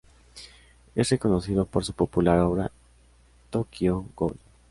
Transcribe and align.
Es 0.95 1.11
reconocido 1.11 1.65
por 1.67 1.85
su 1.85 1.93
popular 1.93 2.39
obra 2.39 2.71
Tokyo 3.51 4.03
Ghoul. 4.17 4.33